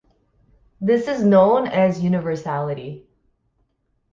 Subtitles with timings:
[0.81, 3.07] This is known as universality.